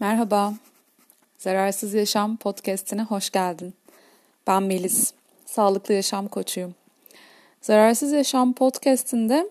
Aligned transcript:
Merhaba, 0.00 0.54
Zararsız 1.38 1.94
Yaşam 1.94 2.36
podcastine 2.36 3.02
hoş 3.02 3.30
geldin. 3.30 3.74
Ben 4.46 4.62
Melis, 4.62 5.12
sağlıklı 5.46 5.94
yaşam 5.94 6.28
koçuyum. 6.28 6.74
Zararsız 7.62 8.12
Yaşam 8.12 8.52
podcastinde 8.52 9.50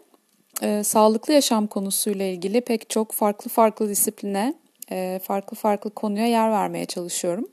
e, 0.61 0.83
sağlıklı 0.83 1.33
yaşam 1.33 1.67
konusuyla 1.67 2.25
ilgili 2.25 2.61
pek 2.61 2.89
çok 2.89 3.11
farklı 3.11 3.49
farklı 3.49 3.89
disipline, 3.89 4.53
e, 4.91 5.19
farklı 5.23 5.57
farklı 5.57 5.89
konuya 5.89 6.27
yer 6.27 6.51
vermeye 6.51 6.85
çalışıyorum. 6.85 7.47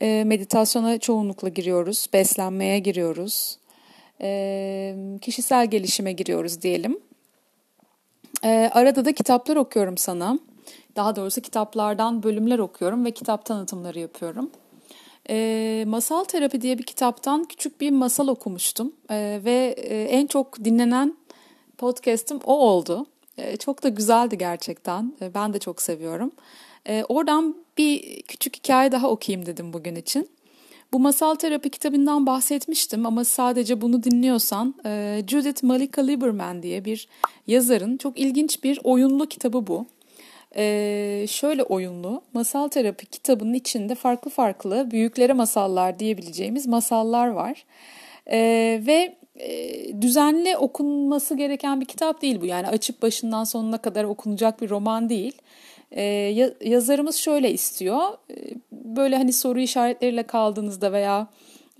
E, 0.00 0.24
meditasyona 0.26 0.98
çoğunlukla 0.98 1.48
giriyoruz, 1.48 2.06
beslenmeye 2.12 2.78
giriyoruz, 2.78 3.58
e, 4.20 4.94
kişisel 5.20 5.66
gelişime 5.66 6.12
giriyoruz 6.12 6.62
diyelim. 6.62 6.98
E, 8.44 8.70
arada 8.74 9.04
da 9.04 9.12
kitaplar 9.12 9.56
okuyorum 9.56 9.96
sana 9.96 10.38
daha 10.96 11.16
doğrusu 11.16 11.40
kitaplardan 11.40 12.22
bölümler 12.22 12.58
okuyorum 12.58 13.04
ve 13.04 13.10
kitap 13.10 13.44
tanıtımları 13.44 13.98
yapıyorum. 13.98 14.50
E, 15.30 15.84
masal 15.86 16.24
Terapi 16.24 16.60
diye 16.60 16.78
bir 16.78 16.82
kitaptan 16.82 17.44
küçük 17.44 17.80
bir 17.80 17.90
masal 17.90 18.28
okumuştum 18.28 18.92
e, 19.10 19.40
ve 19.44 19.74
e, 19.78 20.02
en 20.02 20.26
çok 20.26 20.64
dinlenen 20.64 21.16
podcast'im 21.78 22.38
o 22.44 22.58
oldu. 22.58 23.06
E, 23.38 23.56
çok 23.56 23.82
da 23.82 23.88
güzeldi 23.88 24.38
gerçekten. 24.38 25.12
E, 25.22 25.34
ben 25.34 25.52
de 25.52 25.58
çok 25.58 25.82
seviyorum. 25.82 26.32
E, 26.88 27.04
oradan 27.08 27.56
bir 27.78 28.22
küçük 28.22 28.56
hikaye 28.56 28.92
daha 28.92 29.10
okuyayım 29.10 29.46
dedim 29.46 29.72
bugün 29.72 29.94
için. 29.94 30.28
Bu 30.92 30.98
masal 30.98 31.34
terapi 31.34 31.70
kitabından 31.70 32.26
bahsetmiştim 32.26 33.06
ama 33.06 33.24
sadece 33.24 33.80
bunu 33.80 34.02
dinliyorsan 34.02 34.74
e, 34.86 35.22
Judith 35.28 35.64
Malika 35.64 36.02
Lieberman 36.02 36.62
diye 36.62 36.84
bir 36.84 37.08
yazarın 37.46 37.96
çok 37.96 38.18
ilginç 38.18 38.64
bir 38.64 38.80
oyunlu 38.84 39.26
kitabı 39.26 39.66
bu. 39.66 39.86
Ee, 40.56 41.26
şöyle 41.28 41.62
oyunlu 41.62 42.22
masal 42.34 42.68
terapi 42.68 43.06
kitabının 43.06 43.54
içinde 43.54 43.94
farklı 43.94 44.30
farklı 44.30 44.90
büyüklere 44.90 45.32
masallar 45.32 45.98
diyebileceğimiz 45.98 46.66
masallar 46.66 47.28
var. 47.28 47.64
Ee, 48.30 48.82
ve 48.86 49.16
e, 49.36 50.02
düzenli 50.02 50.56
okunması 50.56 51.36
gereken 51.36 51.80
bir 51.80 51.86
kitap 51.86 52.22
değil 52.22 52.40
bu. 52.40 52.46
Yani 52.46 52.68
açıp 52.68 53.02
başından 53.02 53.44
sonuna 53.44 53.78
kadar 53.78 54.04
okunacak 54.04 54.62
bir 54.62 54.70
roman 54.70 55.08
değil. 55.08 55.42
Ee, 55.92 56.02
yazarımız 56.64 57.16
şöyle 57.16 57.52
istiyor. 57.52 58.00
Ee, 58.30 58.34
böyle 58.72 59.16
hani 59.16 59.32
soru 59.32 59.60
işaretleriyle 59.60 60.22
kaldığınızda 60.22 60.92
veya 60.92 61.26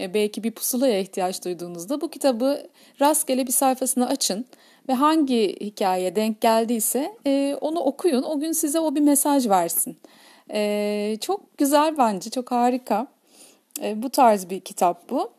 belki 0.00 0.44
bir 0.44 0.50
pusulaya 0.50 1.00
ihtiyaç 1.00 1.44
duyduğunuzda 1.44 2.00
bu 2.00 2.10
kitabı 2.10 2.66
rastgele 3.00 3.46
bir 3.46 3.52
sayfasını 3.52 4.08
açın 4.08 4.46
ve 4.88 4.94
hangi 4.94 5.56
hikaye 5.60 6.16
denk 6.16 6.40
geldiyse 6.40 7.12
e, 7.26 7.58
onu 7.60 7.80
okuyun. 7.80 8.22
O 8.22 8.40
gün 8.40 8.52
size 8.52 8.80
o 8.80 8.94
bir 8.94 9.00
mesaj 9.00 9.48
versin. 9.48 9.96
E, 10.52 11.16
çok 11.20 11.58
güzel 11.58 11.98
bence, 11.98 12.30
çok 12.30 12.50
harika. 12.50 13.06
E, 13.82 14.02
bu 14.02 14.10
tarz 14.10 14.50
bir 14.50 14.60
kitap 14.60 15.10
bu. 15.10 15.30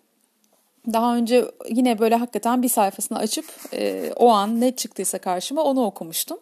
Daha 0.94 1.16
önce 1.16 1.46
yine 1.70 2.00
böyle 2.00 2.16
hakikaten 2.16 2.64
bir 2.64 2.70
sayfasını 2.70 3.18
açıp 3.18 3.46
e, 3.74 4.12
o 4.16 4.30
an 4.30 4.62
ne 4.62 4.76
çıktıysa 4.76 5.18
karşıma 5.18 5.64
onu 5.64 5.86
okumuştum. 5.86 6.38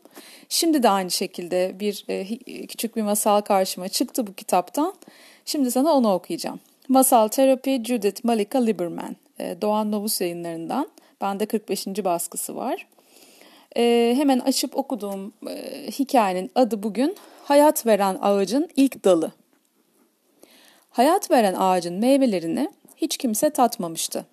Şimdi 0.50 0.84
de 0.84 0.90
aynı 0.90 1.12
şekilde 1.12 1.76
bir 1.80 2.06
e, 2.08 2.68
küçük 2.68 2.96
bir 2.96 3.02
masal 3.02 3.42
karşıma 3.42 3.90
çıktı 3.90 4.28
bu 4.28 4.34
kitaptan. 4.34 4.94
Şimdi 5.46 5.72
sana 5.72 5.94
onu 5.94 6.14
okuyacağım. 6.14 6.60
Masal 6.88 7.28
Terapi 7.28 7.84
Judith 7.84 8.26
Malika 8.26 8.60
Lieberman. 8.60 9.16
E, 9.40 9.62
Doğan 9.62 9.92
Novus 9.92 10.22
yayınlarından. 10.22 10.90
Bende 11.22 11.46
45. 11.46 11.88
baskısı 11.88 12.56
var. 12.56 12.88
E, 13.78 14.14
hemen 14.18 14.40
açıp 14.40 14.78
okuduğum 14.78 15.34
e, 15.50 15.88
hikayenin 15.92 16.52
adı 16.56 16.84
bugün 16.84 17.16
Hayat 17.44 17.86
Veren 17.86 18.18
Ağacın 18.22 18.70
İlk 18.76 19.06
Dalı. 19.06 19.32
Hayat 20.90 21.32
veren 21.32 21.54
ağacın 21.58 21.94
meyvelerini 21.94 22.70
hiç 22.96 23.18
kimse 23.18 23.50
tatmamıştı. 23.50 24.26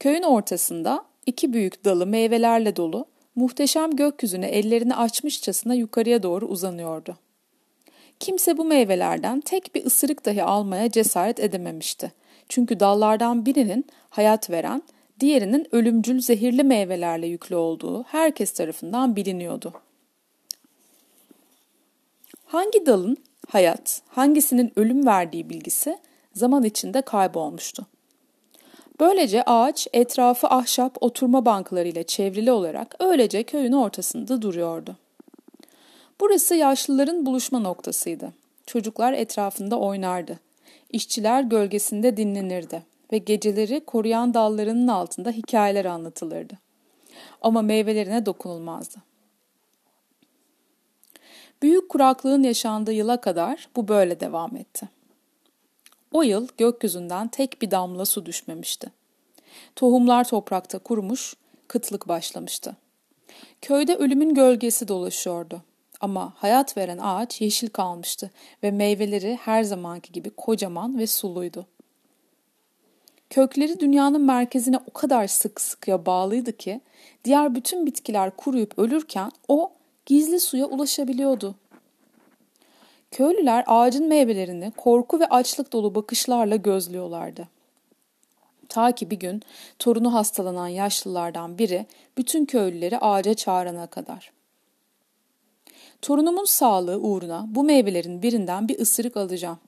Köyün 0.00 0.22
ortasında 0.22 1.04
iki 1.26 1.52
büyük 1.52 1.84
dalı 1.84 2.06
meyvelerle 2.06 2.76
dolu, 2.76 3.06
muhteşem 3.34 3.96
gökyüzüne 3.96 4.46
ellerini 4.46 4.96
açmışçasına 4.96 5.74
yukarıya 5.74 6.22
doğru 6.22 6.46
uzanıyordu. 6.46 7.16
Kimse 8.22 8.58
bu 8.58 8.64
meyvelerden 8.64 9.40
tek 9.40 9.74
bir 9.74 9.86
ısırık 9.86 10.24
dahi 10.24 10.42
almaya 10.42 10.90
cesaret 10.90 11.40
edememişti. 11.40 12.12
Çünkü 12.48 12.80
dallardan 12.80 13.46
birinin 13.46 13.86
hayat 14.10 14.50
veren, 14.50 14.82
diğerinin 15.20 15.66
ölümcül 15.72 16.20
zehirli 16.20 16.64
meyvelerle 16.64 17.26
yüklü 17.26 17.56
olduğu 17.56 18.02
herkes 18.02 18.52
tarafından 18.52 19.16
biliniyordu. 19.16 19.72
Hangi 22.44 22.86
dalın 22.86 23.16
hayat, 23.48 24.02
hangisinin 24.08 24.72
ölüm 24.76 25.06
verdiği 25.06 25.50
bilgisi 25.50 25.98
zaman 26.34 26.64
içinde 26.64 27.02
kaybolmuştu. 27.02 27.86
Böylece 29.00 29.42
ağaç 29.42 29.88
etrafı 29.92 30.46
ahşap 30.46 30.96
oturma 31.00 31.44
banklarıyla 31.44 32.02
çevrili 32.02 32.52
olarak 32.52 32.96
öylece 33.00 33.42
köyün 33.42 33.72
ortasında 33.72 34.42
duruyordu. 34.42 34.96
Burası 36.22 36.54
yaşlıların 36.54 37.26
buluşma 37.26 37.58
noktasıydı. 37.58 38.32
Çocuklar 38.66 39.12
etrafında 39.12 39.78
oynardı. 39.78 40.40
İşçiler 40.90 41.42
gölgesinde 41.42 42.16
dinlenirdi 42.16 42.82
ve 43.12 43.18
geceleri 43.18 43.84
koruyan 43.84 44.34
dallarının 44.34 44.88
altında 44.88 45.30
hikayeler 45.30 45.84
anlatılırdı. 45.84 46.58
Ama 47.40 47.62
meyvelerine 47.62 48.26
dokunulmazdı. 48.26 48.98
Büyük 51.62 51.88
kuraklığın 51.88 52.42
yaşandığı 52.42 52.92
yıla 52.92 53.20
kadar 53.20 53.68
bu 53.76 53.88
böyle 53.88 54.20
devam 54.20 54.56
etti. 54.56 54.88
O 56.12 56.22
yıl 56.22 56.48
gökyüzünden 56.58 57.28
tek 57.28 57.62
bir 57.62 57.70
damla 57.70 58.04
su 58.04 58.26
düşmemişti. 58.26 58.92
Tohumlar 59.76 60.28
toprakta 60.28 60.78
kurumuş, 60.78 61.34
kıtlık 61.68 62.08
başlamıştı. 62.08 62.76
Köyde 63.62 63.96
ölümün 63.96 64.34
gölgesi 64.34 64.88
dolaşıyordu. 64.88 65.62
Ama 66.02 66.32
hayat 66.36 66.76
veren 66.76 66.98
ağaç 66.98 67.40
yeşil 67.40 67.68
kalmıştı 67.68 68.30
ve 68.62 68.70
meyveleri 68.70 69.38
her 69.42 69.62
zamanki 69.62 70.12
gibi 70.12 70.30
kocaman 70.30 70.98
ve 70.98 71.06
suluydu. 71.06 71.66
Kökleri 73.30 73.80
dünyanın 73.80 74.20
merkezine 74.20 74.78
o 74.90 74.92
kadar 74.92 75.26
sık 75.26 75.60
sıkıya 75.60 76.06
bağlıydı 76.06 76.56
ki 76.56 76.80
diğer 77.24 77.54
bütün 77.54 77.86
bitkiler 77.86 78.36
kuruyup 78.36 78.78
ölürken 78.78 79.30
o 79.48 79.72
gizli 80.06 80.40
suya 80.40 80.66
ulaşabiliyordu. 80.66 81.54
Köylüler 83.10 83.64
ağacın 83.66 84.08
meyvelerini 84.08 84.72
korku 84.76 85.20
ve 85.20 85.26
açlık 85.26 85.72
dolu 85.72 85.94
bakışlarla 85.94 86.56
gözlüyorlardı. 86.56 87.48
Ta 88.68 88.92
ki 88.92 89.10
bir 89.10 89.18
gün 89.18 89.42
torunu 89.78 90.14
hastalanan 90.14 90.68
yaşlılardan 90.68 91.58
biri 91.58 91.86
bütün 92.18 92.44
köylüleri 92.44 92.98
ağaca 92.98 93.34
çağırana 93.34 93.86
kadar. 93.86 94.32
Torunumun 96.02 96.44
sağlığı 96.44 96.98
uğruna 97.00 97.46
bu 97.48 97.64
meyvelerin 97.64 98.22
birinden 98.22 98.68
bir 98.68 98.78
ısırık 98.78 99.16
alacağım. 99.16 99.58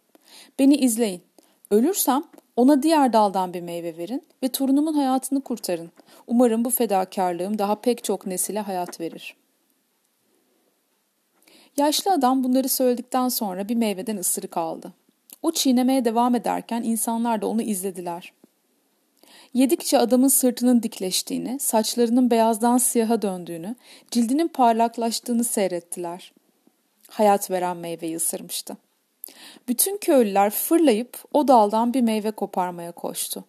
Beni 0.59 0.77
izleyin. 0.77 1.23
Ölürsem 1.71 2.25
ona 2.57 2.83
diğer 2.83 3.13
daldan 3.13 3.55
bir 3.55 3.61
meyve 3.61 3.97
verin 3.97 4.23
ve 4.43 4.49
torunumun 4.49 4.95
hayatını 4.95 5.41
kurtarın. 5.41 5.91
Umarım 6.27 6.65
bu 6.65 6.71
fedakarlığım 6.71 7.59
daha 7.59 7.75
pek 7.75 8.05
çok 8.05 8.27
nesile 8.27 8.61
hayat 8.61 9.01
verir. 9.01 9.37
Yaşlı 11.77 12.13
adam 12.13 12.45
bunları 12.45 12.69
söyledikten 12.69 13.29
sonra 13.29 13.69
bir 13.69 13.75
meyveden 13.75 14.17
ısırık 14.17 14.57
aldı. 14.57 14.93
O 15.43 15.53
çiğnemeye 15.53 16.05
devam 16.05 16.35
ederken 16.35 16.83
insanlar 16.83 17.43
da 17.43 17.47
onu 17.47 17.63
izlediler. 17.63 18.33
Yedikçe 19.55 19.99
adamın 19.99 20.29
sırtının 20.29 20.83
dikleştiğini, 20.83 21.59
saçlarının 21.61 22.31
beyazdan 22.31 22.79
siyaha 22.79 23.23
döndüğünü, 23.23 23.77
cildinin 24.11 24.49
parlaklaştığını 24.49 25.45
seyrettiler. 25.45 26.33
Hayat 27.09 27.51
veren 27.51 27.77
meyveyi 27.77 28.17
ısırmıştı. 28.17 28.77
Bütün 29.69 29.97
köylüler 29.97 30.51
fırlayıp 30.51 31.25
o 31.33 31.49
daldan 31.49 31.95
bir 31.95 32.01
meyve 32.01 32.31
koparmaya 32.31 32.93
koştu. 32.93 33.45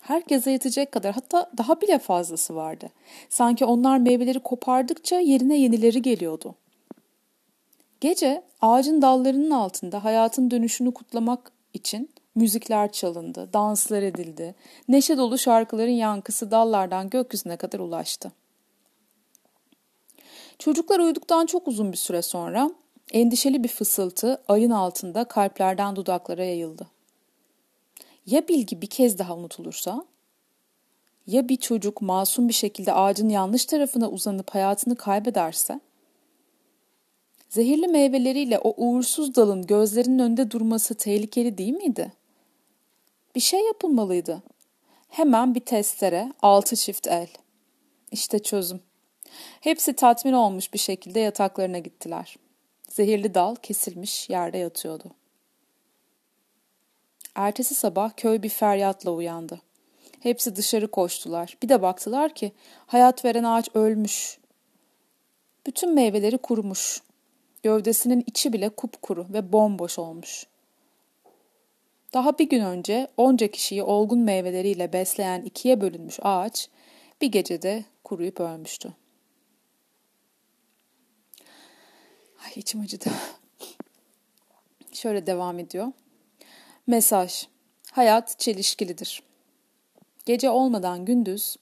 Herkese 0.00 0.50
yetecek 0.50 0.92
kadar 0.92 1.14
hatta 1.14 1.50
daha 1.58 1.80
bile 1.80 1.98
fazlası 1.98 2.56
vardı. 2.56 2.88
Sanki 3.28 3.64
onlar 3.64 3.98
meyveleri 3.98 4.40
kopardıkça 4.40 5.18
yerine 5.18 5.58
yenileri 5.58 6.02
geliyordu. 6.02 6.54
Gece 8.00 8.42
ağacın 8.60 9.02
dallarının 9.02 9.50
altında 9.50 10.04
hayatın 10.04 10.50
dönüşünü 10.50 10.94
kutlamak 10.94 11.52
için 11.74 12.10
müzikler 12.36 12.92
çalındı, 12.92 13.48
danslar 13.52 14.02
edildi. 14.02 14.54
Neşe 14.88 15.16
dolu 15.16 15.38
şarkıların 15.38 15.90
yankısı 15.90 16.50
dallardan 16.50 17.10
gökyüzüne 17.10 17.56
kadar 17.56 17.78
ulaştı. 17.78 18.32
Çocuklar 20.58 21.00
uyuduktan 21.00 21.46
çok 21.46 21.68
uzun 21.68 21.92
bir 21.92 21.96
süre 21.96 22.22
sonra 22.22 22.70
Endişeli 23.12 23.64
bir 23.64 23.68
fısıltı 23.68 24.42
ayın 24.48 24.70
altında 24.70 25.24
kalplerden 25.24 25.96
dudaklara 25.96 26.44
yayıldı. 26.44 26.86
Ya 28.26 28.48
bilgi 28.48 28.82
bir 28.82 28.86
kez 28.86 29.18
daha 29.18 29.36
unutulursa? 29.36 30.04
Ya 31.26 31.48
bir 31.48 31.56
çocuk 31.56 32.02
masum 32.02 32.48
bir 32.48 32.54
şekilde 32.54 32.92
ağacın 32.92 33.28
yanlış 33.28 33.64
tarafına 33.64 34.10
uzanıp 34.10 34.50
hayatını 34.50 34.96
kaybederse? 34.96 35.80
Zehirli 37.48 37.88
meyveleriyle 37.88 38.58
o 38.58 38.74
uğursuz 38.76 39.34
dalın 39.34 39.66
gözlerinin 39.66 40.18
önünde 40.18 40.50
durması 40.50 40.94
tehlikeli 40.94 41.58
değil 41.58 41.74
miydi? 41.74 42.12
Bir 43.36 43.40
şey 43.40 43.60
yapılmalıydı. 43.60 44.42
Hemen 45.08 45.54
bir 45.54 45.60
testere, 45.60 46.32
altı 46.42 46.76
çift 46.76 47.06
el. 47.06 47.28
İşte 48.12 48.38
çözüm. 48.38 48.80
Hepsi 49.60 49.92
tatmin 49.92 50.32
olmuş 50.32 50.72
bir 50.72 50.78
şekilde 50.78 51.20
yataklarına 51.20 51.78
gittiler. 51.78 52.36
Zehirli 52.88 53.34
dal 53.34 53.54
kesilmiş 53.54 54.30
yerde 54.30 54.58
yatıyordu. 54.58 55.04
Ertesi 57.34 57.74
sabah 57.74 58.10
köy 58.16 58.42
bir 58.42 58.48
feryatla 58.48 59.10
uyandı. 59.10 59.60
Hepsi 60.20 60.56
dışarı 60.56 60.90
koştular. 60.90 61.56
Bir 61.62 61.68
de 61.68 61.82
baktılar 61.82 62.34
ki 62.34 62.52
hayat 62.86 63.24
veren 63.24 63.44
ağaç 63.44 63.68
ölmüş. 63.74 64.38
Bütün 65.66 65.94
meyveleri 65.94 66.38
kurumuş. 66.38 67.02
Gövdesinin 67.62 68.24
içi 68.26 68.52
bile 68.52 68.68
kupkuru 68.68 69.26
ve 69.32 69.52
bomboş 69.52 69.98
olmuş. 69.98 70.46
Daha 72.16 72.38
bir 72.38 72.48
gün 72.48 72.64
önce 72.64 73.08
onca 73.16 73.46
kişiyi 73.46 73.82
olgun 73.82 74.18
meyveleriyle 74.18 74.92
besleyen 74.92 75.42
ikiye 75.42 75.80
bölünmüş 75.80 76.18
ağaç 76.22 76.68
bir 77.20 77.26
gecede 77.26 77.84
kuruyup 78.04 78.40
ölmüştü. 78.40 78.92
Ay 82.44 82.50
içim 82.56 82.80
acıdı. 82.80 83.10
Şöyle 84.92 85.26
devam 85.26 85.58
ediyor. 85.58 85.92
Mesaj. 86.86 87.46
Hayat 87.92 88.38
çelişkilidir. 88.38 89.22
Gece 90.26 90.50
olmadan 90.50 91.04
gündüz, 91.04 91.56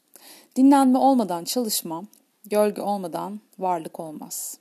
dinlenme 0.56 0.98
olmadan 0.98 1.44
çalışma, 1.44 2.04
gölge 2.44 2.82
olmadan 2.82 3.40
varlık 3.58 4.00
olmaz. 4.00 4.58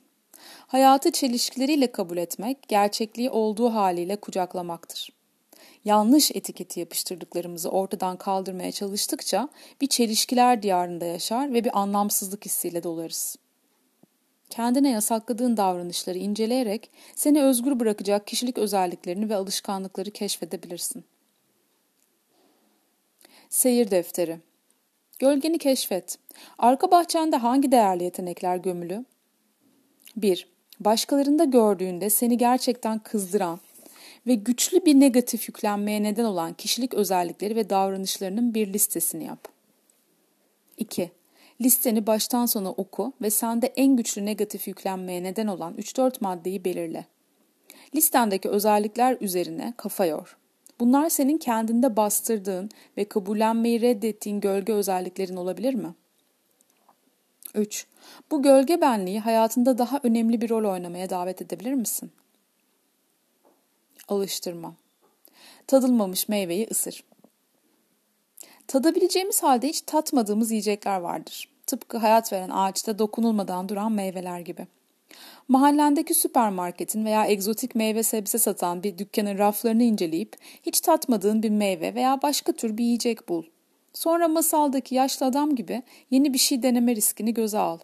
Hayatı 0.66 1.12
çelişkileriyle 1.12 1.92
kabul 1.92 2.16
etmek, 2.16 2.68
gerçekliği 2.68 3.30
olduğu 3.30 3.74
haliyle 3.74 4.16
kucaklamaktır. 4.16 5.23
Yanlış 5.84 6.30
etiketi 6.34 6.80
yapıştırdıklarımızı 6.80 7.70
ortadan 7.70 8.16
kaldırmaya 8.16 8.72
çalıştıkça 8.72 9.48
bir 9.80 9.86
çelişkiler 9.86 10.62
diyarında 10.62 11.04
yaşar 11.04 11.52
ve 11.52 11.64
bir 11.64 11.78
anlamsızlık 11.78 12.44
hissiyle 12.44 12.82
dolarız. 12.82 13.36
Kendine 14.50 14.90
yasakladığın 14.90 15.56
davranışları 15.56 16.18
inceleyerek 16.18 16.90
seni 17.14 17.42
özgür 17.42 17.80
bırakacak 17.80 18.26
kişilik 18.26 18.58
özelliklerini 18.58 19.28
ve 19.28 19.36
alışkanlıkları 19.36 20.10
keşfedebilirsin. 20.10 21.04
Seyir 23.48 23.90
defteri 23.90 24.38
Gölgeni 25.18 25.58
keşfet. 25.58 26.18
Arka 26.58 26.90
bahçende 26.90 27.36
hangi 27.36 27.72
değerli 27.72 28.04
yetenekler 28.04 28.56
gömülü? 28.56 29.04
1. 30.16 30.48
Başkalarında 30.80 31.44
gördüğünde 31.44 32.10
seni 32.10 32.38
gerçekten 32.38 32.98
kızdıran 32.98 33.60
ve 34.26 34.34
güçlü 34.34 34.84
bir 34.84 35.00
negatif 35.00 35.48
yüklenmeye 35.48 36.02
neden 36.02 36.24
olan 36.24 36.52
kişilik 36.52 36.94
özellikleri 36.94 37.56
ve 37.56 37.70
davranışlarının 37.70 38.54
bir 38.54 38.72
listesini 38.72 39.24
yap. 39.24 39.48
2. 40.76 41.10
Listeni 41.60 42.06
baştan 42.06 42.46
sona 42.46 42.70
oku 42.70 43.12
ve 43.22 43.30
sende 43.30 43.66
en 43.66 43.96
güçlü 43.96 44.24
negatif 44.24 44.68
yüklenmeye 44.68 45.22
neden 45.22 45.46
olan 45.46 45.74
3-4 45.74 46.12
maddeyi 46.20 46.64
belirle. 46.64 47.06
Listendeki 47.94 48.48
özellikler 48.48 49.16
üzerine 49.20 49.74
kafa 49.76 50.06
yor. 50.06 50.36
Bunlar 50.80 51.08
senin 51.08 51.38
kendinde 51.38 51.96
bastırdığın 51.96 52.70
ve 52.96 53.04
kabullenmeyi 53.04 53.80
reddettiğin 53.80 54.40
gölge 54.40 54.72
özelliklerin 54.72 55.36
olabilir 55.36 55.74
mi? 55.74 55.94
3. 57.54 57.86
Bu 58.30 58.42
gölge 58.42 58.80
benliği 58.80 59.20
hayatında 59.20 59.78
daha 59.78 60.00
önemli 60.02 60.40
bir 60.40 60.50
rol 60.50 60.72
oynamaya 60.72 61.10
davet 61.10 61.42
edebilir 61.42 61.74
misin? 61.74 62.12
Alıştırma. 64.08 64.74
Tadılmamış 65.66 66.28
meyveyi 66.28 66.66
ısır. 66.70 67.04
Tadabileceğimiz 68.66 69.42
halde 69.42 69.68
hiç 69.68 69.80
tatmadığımız 69.80 70.50
yiyecekler 70.50 71.00
vardır. 71.00 71.48
Tıpkı 71.66 71.98
hayat 71.98 72.32
veren 72.32 72.50
ağaçta 72.50 72.98
dokunulmadan 72.98 73.68
duran 73.68 73.92
meyveler 73.92 74.40
gibi. 74.40 74.66
Mahallendeki 75.48 76.14
süpermarketin 76.14 77.04
veya 77.04 77.26
egzotik 77.26 77.74
meyve 77.74 78.02
sebze 78.02 78.38
satan 78.38 78.82
bir 78.82 78.98
dükkanın 78.98 79.38
raflarını 79.38 79.82
inceleyip 79.82 80.36
hiç 80.62 80.80
tatmadığın 80.80 81.42
bir 81.42 81.50
meyve 81.50 81.94
veya 81.94 82.22
başka 82.22 82.52
tür 82.52 82.78
bir 82.78 82.84
yiyecek 82.84 83.28
bul. 83.28 83.44
Sonra 83.92 84.28
masaldaki 84.28 84.94
yaşlı 84.94 85.26
adam 85.26 85.56
gibi 85.56 85.82
yeni 86.10 86.34
bir 86.34 86.38
şey 86.38 86.62
deneme 86.62 86.96
riskini 86.96 87.34
göze 87.34 87.58
al. 87.58 87.78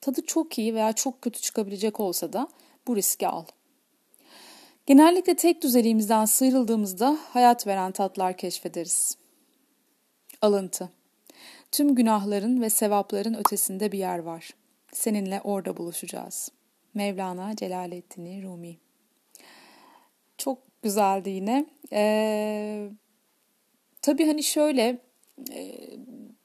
Tadı 0.00 0.26
çok 0.26 0.58
iyi 0.58 0.74
veya 0.74 0.92
çok 0.92 1.22
kötü 1.22 1.40
çıkabilecek 1.40 2.00
olsa 2.00 2.32
da 2.32 2.48
bu 2.86 2.96
riski 2.96 3.28
al. 3.28 3.44
Genellikle 4.90 5.34
tek 5.34 5.62
düzeliğimizden 5.62 6.24
sıyrıldığımızda 6.24 7.18
hayat 7.28 7.66
veren 7.66 7.92
tatlar 7.92 8.36
keşfederiz. 8.36 9.16
Alıntı 10.42 10.90
Tüm 11.72 11.94
günahların 11.94 12.60
ve 12.60 12.70
sevapların 12.70 13.34
ötesinde 13.34 13.92
bir 13.92 13.98
yer 13.98 14.18
var. 14.18 14.50
Seninle 14.92 15.40
orada 15.44 15.76
buluşacağız. 15.76 16.52
Mevlana 16.94 17.56
Celaleddin 17.56 18.42
Rumi 18.42 18.76
Çok 20.38 20.58
güzeldi 20.82 21.30
yine. 21.30 21.66
Ee, 21.92 22.88
tabii 24.02 24.26
hani 24.26 24.42
şöyle 24.42 24.98
e, 25.52 25.74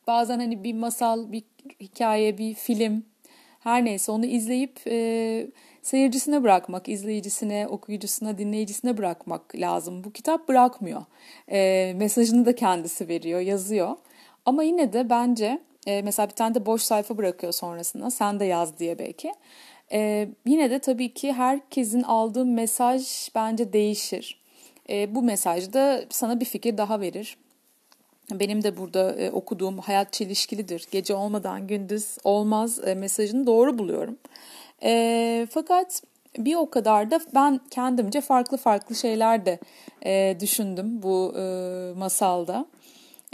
bazen 0.07 0.39
hani 0.39 0.63
bir 0.63 0.73
masal, 0.73 1.31
bir 1.31 1.43
hikaye, 1.79 2.37
bir 2.37 2.53
film 2.53 3.05
her 3.65 3.85
neyse 3.85 4.11
onu 4.11 4.25
izleyip 4.25 4.79
e, 4.87 5.47
seyircisine 5.81 6.43
bırakmak, 6.43 6.89
izleyicisine, 6.89 7.67
okuyucusuna, 7.67 8.37
dinleyicisine 8.37 8.97
bırakmak 8.97 9.55
lazım. 9.55 10.03
Bu 10.03 10.11
kitap 10.11 10.47
bırakmıyor. 10.47 11.05
E, 11.51 11.93
mesajını 11.95 12.45
da 12.45 12.55
kendisi 12.55 13.07
veriyor, 13.07 13.39
yazıyor. 13.39 13.95
Ama 14.45 14.63
yine 14.63 14.93
de 14.93 15.09
bence 15.09 15.61
e, 15.87 16.01
mesela 16.01 16.27
bir 16.27 16.33
tane 16.33 16.55
de 16.55 16.65
boş 16.65 16.81
sayfa 16.81 17.17
bırakıyor 17.17 17.53
sonrasında. 17.53 18.11
Sen 18.11 18.39
de 18.39 18.45
yaz 18.45 18.79
diye 18.79 18.99
belki. 18.99 19.33
E, 19.91 20.29
yine 20.45 20.69
de 20.69 20.79
tabii 20.79 21.13
ki 21.13 21.33
herkesin 21.33 22.03
aldığı 22.03 22.45
mesaj 22.45 23.29
bence 23.35 23.73
değişir. 23.73 24.41
E, 24.89 25.15
bu 25.15 25.21
mesaj 25.21 25.73
da 25.73 26.05
sana 26.09 26.39
bir 26.39 26.45
fikir 26.45 26.77
daha 26.77 27.01
verir. 27.01 27.37
Benim 28.31 28.63
de 28.63 28.77
burada 28.77 29.15
e, 29.15 29.31
okuduğum 29.31 29.77
hayat 29.77 30.13
çelişkilidir. 30.13 30.87
Gece 30.91 31.15
olmadan 31.15 31.67
gündüz 31.67 32.17
olmaz 32.23 32.87
e, 32.87 32.95
mesajını 32.95 33.47
doğru 33.47 33.77
buluyorum. 33.77 34.17
E, 34.83 35.47
fakat 35.51 36.03
bir 36.37 36.55
o 36.55 36.69
kadar 36.69 37.11
da 37.11 37.19
ben 37.35 37.59
kendimce 37.71 38.21
farklı 38.21 38.57
farklı 38.57 38.95
şeyler 38.95 39.45
de 39.45 39.59
e, 40.05 40.37
düşündüm 40.39 41.03
bu 41.03 41.33
e, 41.37 41.43
masalda. 41.97 42.65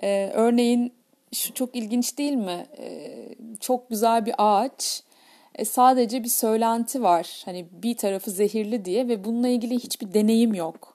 E, 0.03 0.31
örneğin 0.33 0.93
şu 1.33 1.53
çok 1.53 1.75
ilginç 1.75 2.17
değil 2.17 2.33
mi? 2.33 2.65
E, 2.77 3.11
çok 3.59 3.89
güzel 3.89 4.25
bir 4.25 4.33
ağaç. 4.37 5.03
E, 5.55 5.65
sadece 5.65 6.23
bir 6.23 6.29
söylenti 6.29 7.03
var. 7.03 7.41
Hani 7.45 7.65
bir 7.71 7.97
tarafı 7.97 8.31
zehirli 8.31 8.85
diye 8.85 9.07
ve 9.07 9.23
bununla 9.23 9.47
ilgili 9.47 9.75
hiçbir 9.75 10.13
deneyim 10.13 10.53
yok. 10.53 10.90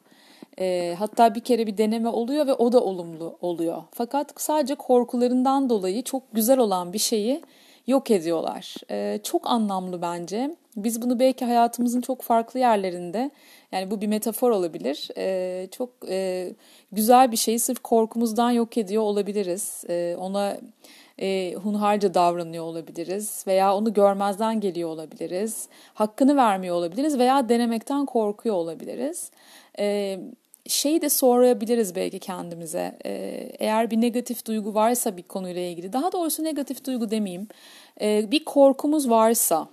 E, 0.60 0.94
hatta 0.98 1.34
bir 1.34 1.40
kere 1.40 1.66
bir 1.66 1.78
deneme 1.78 2.08
oluyor 2.08 2.46
ve 2.46 2.54
o 2.54 2.72
da 2.72 2.80
olumlu 2.80 3.38
oluyor. 3.40 3.82
Fakat 3.92 4.32
sadece 4.36 4.74
korkularından 4.74 5.70
dolayı 5.70 6.02
çok 6.02 6.22
güzel 6.32 6.58
olan 6.58 6.92
bir 6.92 6.98
şeyi 6.98 7.42
yok 7.86 8.10
ediyorlar. 8.10 8.74
E, 8.90 9.18
çok 9.22 9.50
anlamlı 9.50 10.02
bence. 10.02 10.56
Biz 10.76 11.02
bunu 11.02 11.18
belki 11.18 11.44
hayatımızın 11.44 12.00
çok 12.00 12.22
farklı 12.22 12.60
yerlerinde, 12.60 13.30
yani 13.72 13.90
bu 13.90 14.00
bir 14.00 14.06
metafor 14.06 14.50
olabilir, 14.50 15.08
e, 15.16 15.68
çok 15.70 15.90
e, 16.08 16.52
güzel 16.92 17.32
bir 17.32 17.36
şeyi 17.36 17.58
sırf 17.58 17.82
korkumuzdan 17.82 18.50
yok 18.50 18.78
ediyor 18.78 19.02
olabiliriz. 19.02 19.84
E, 19.88 20.16
ona 20.18 20.56
e, 21.20 21.54
hunharca 21.54 22.14
davranıyor 22.14 22.64
olabiliriz 22.64 23.44
veya 23.46 23.76
onu 23.76 23.92
görmezden 23.92 24.60
geliyor 24.60 24.88
olabiliriz. 24.88 25.68
Hakkını 25.94 26.36
vermiyor 26.36 26.76
olabiliriz 26.76 27.18
veya 27.18 27.48
denemekten 27.48 28.06
korkuyor 28.06 28.54
olabiliriz. 28.54 29.30
E, 29.78 30.18
şeyi 30.68 31.02
de 31.02 31.08
sorabiliriz 31.08 31.94
belki 31.94 32.18
kendimize. 32.18 32.98
Ee, 33.06 33.50
eğer 33.58 33.90
bir 33.90 34.00
negatif 34.00 34.46
duygu 34.46 34.74
varsa 34.74 35.16
bir 35.16 35.22
konuyla 35.22 35.62
ilgili, 35.62 35.92
daha 35.92 36.12
doğrusu 36.12 36.44
negatif 36.44 36.84
duygu 36.86 37.10
demeyeyim, 37.10 37.48
ee, 38.00 38.30
bir 38.30 38.44
korkumuz 38.44 39.10
varsa 39.10 39.68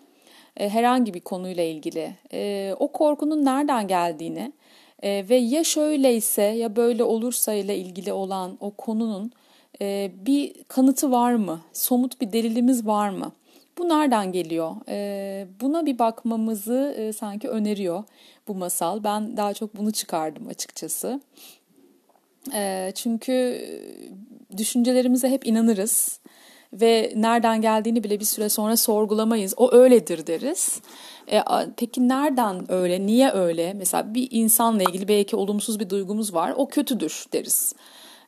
e, 0.58 0.70
herhangi 0.70 1.14
bir 1.14 1.20
konuyla 1.20 1.64
ilgili, 1.64 2.16
e, 2.34 2.74
o 2.80 2.88
korkunun 2.88 3.46
nereden 3.46 3.88
geldiğini 3.88 4.52
e, 5.04 5.26
ve 5.30 5.36
ya 5.36 5.64
şöyleyse 5.64 6.44
ya 6.44 6.76
böyle 6.76 7.04
olursa 7.04 7.54
ile 7.54 7.78
ilgili 7.78 8.14
olan 8.14 8.58
o 8.60 8.72
konunun 8.72 9.32
bir 10.26 10.54
kanıtı 10.68 11.12
var 11.12 11.34
mı? 11.34 11.62
Somut 11.74 12.22
bir 12.22 12.32
delilimiz 12.34 12.88
var 12.88 13.10
mı? 13.10 13.32
Bu 13.78 13.90
nereden 13.90 14.32
geliyor? 14.32 14.76
Buna 15.62 15.86
bir 15.86 16.00
bakmamızı 16.00 17.14
sanki 17.18 17.50
öneriyor 17.50 18.04
bu 18.48 18.56
masal. 18.56 19.04
Ben 19.04 19.38
daha 19.38 19.54
çok 19.54 19.78
bunu 19.78 19.92
çıkardım 19.92 20.48
açıkçası. 20.48 21.22
Çünkü 22.96 23.66
düşüncelerimize 24.58 25.30
hep 25.30 25.48
inanırız 25.48 26.20
ve 26.74 27.14
nereden 27.16 27.62
geldiğini 27.62 28.04
bile 28.04 28.20
bir 28.20 28.26
süre 28.26 28.50
sonra 28.50 28.78
sorgulamayız. 28.78 29.54
O 29.58 29.74
öyledir 29.74 30.28
deriz. 30.28 30.82
E, 31.32 31.42
peki 31.78 32.08
nereden 32.08 32.72
öyle, 32.72 33.06
niye 33.06 33.32
öyle? 33.32 33.74
Mesela 33.74 34.14
bir 34.14 34.28
insanla 34.32 34.84
ilgili 34.84 35.08
belki 35.08 35.36
olumsuz 35.36 35.80
bir 35.80 35.90
duygumuz 35.90 36.34
var, 36.34 36.54
o 36.58 36.68
kötüdür 36.68 37.26
deriz. 37.34 37.74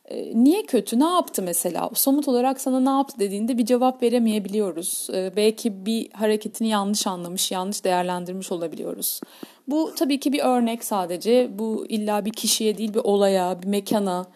E, 0.08 0.44
niye 0.44 0.62
kötü, 0.62 1.00
ne 1.00 1.04
yaptı 1.04 1.42
mesela? 1.42 1.90
Somut 1.94 2.28
olarak 2.28 2.60
sana 2.60 2.80
ne 2.80 2.90
yaptı 2.90 3.18
dediğinde 3.18 3.58
bir 3.58 3.66
cevap 3.66 4.02
veremeyebiliyoruz. 4.02 5.08
E, 5.14 5.32
belki 5.36 5.86
bir 5.86 6.10
hareketini 6.12 6.68
yanlış 6.68 7.06
anlamış, 7.06 7.52
yanlış 7.52 7.84
değerlendirmiş 7.84 8.52
olabiliyoruz. 8.52 9.20
Bu 9.68 9.94
tabii 9.96 10.20
ki 10.20 10.32
bir 10.32 10.40
örnek 10.40 10.84
sadece. 10.84 11.50
Bu 11.58 11.86
illa 11.88 12.24
bir 12.24 12.32
kişiye 12.32 12.78
değil 12.78 12.94
bir 12.94 13.00
olaya, 13.04 13.62
bir 13.62 13.66
mekana, 13.66 14.26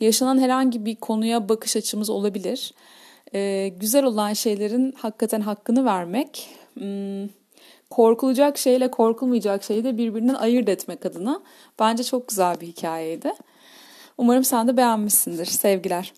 yaşanan 0.00 0.38
herhangi 0.38 0.84
bir 0.84 0.96
konuya 0.96 1.48
bakış 1.48 1.76
açımız 1.76 2.10
olabilir. 2.10 2.72
Ee, 3.34 3.72
güzel 3.80 4.04
olan 4.04 4.32
şeylerin 4.32 4.92
hakikaten 4.92 5.40
hakkını 5.40 5.84
vermek, 5.84 6.48
hmm, 6.74 7.28
korkulacak 7.90 8.58
şeyle 8.58 8.90
korkulmayacak 8.90 9.64
şeyi 9.64 9.84
de 9.84 9.98
birbirinden 9.98 10.34
ayırt 10.34 10.68
etmek 10.68 11.06
adına 11.06 11.40
bence 11.78 12.04
çok 12.04 12.28
güzel 12.28 12.60
bir 12.60 12.66
hikayeydi. 12.66 13.32
Umarım 14.18 14.44
sen 14.44 14.68
de 14.68 14.76
beğenmişsindir. 14.76 15.46
Sevgiler. 15.46 16.12